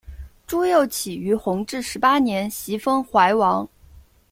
[0.47, 3.69] 朱佑棨于弘治十八年袭封淮王。